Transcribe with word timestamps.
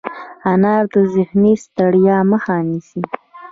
انار 0.51 0.83
د 0.93 0.95
ذهني 1.13 1.53
ستړیا 1.65 2.17
مخه 2.31 2.55
نیسي. 2.69 3.01